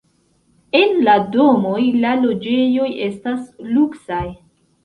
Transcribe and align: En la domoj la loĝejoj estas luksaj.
En 0.79 0.95
la 1.07 1.13
domoj 1.35 1.83
la 2.05 2.15
loĝejoj 2.23 2.89
estas 3.09 3.47
luksaj. 3.77 4.25